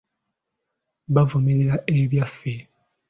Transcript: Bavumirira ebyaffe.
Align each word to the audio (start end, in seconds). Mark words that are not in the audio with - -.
Bavumirira 1.13 1.75
ebyaffe. 2.01 2.53